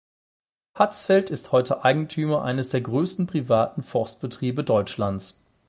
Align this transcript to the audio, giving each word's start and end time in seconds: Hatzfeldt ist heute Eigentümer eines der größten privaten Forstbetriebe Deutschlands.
Hatzfeldt 0.73 1.29
ist 1.29 1.51
heute 1.51 1.85
Eigentümer 1.85 2.41
eines 2.43 2.69
der 2.69 2.81
größten 2.81 3.27
privaten 3.27 3.83
Forstbetriebe 3.83 4.63
Deutschlands. 4.63 5.43